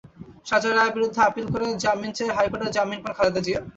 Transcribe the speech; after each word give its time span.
সাজার 0.49 0.73
রায়ের 0.77 0.95
বিরুদ্ধে 0.95 1.19
আপিল 1.29 1.45
করে 1.53 1.65
জামিন 1.83 2.11
চেয়ে 2.17 2.35
হাইকোর্ট 2.37 2.63
জামিন 2.77 2.99
পান 3.03 3.11
খালেদা 3.17 3.41
জিয়া। 3.45 3.61